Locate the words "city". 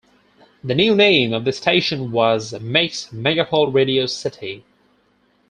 4.07-4.63